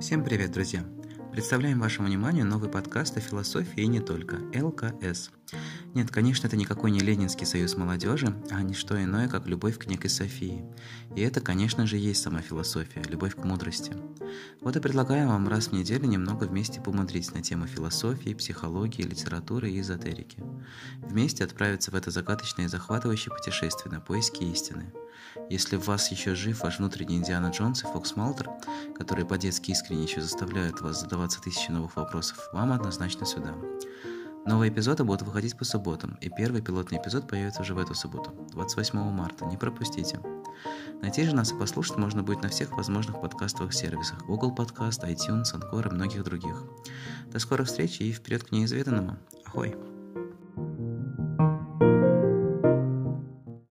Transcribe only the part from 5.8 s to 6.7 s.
Нет, конечно, это